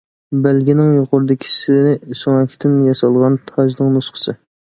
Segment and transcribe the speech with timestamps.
[0.43, 1.75] بەلگىنىڭ يۇقىرىدىكىسى
[2.21, 4.37] سۆڭەكتىن ياسالغان تاجنىڭ نۇسخىسى.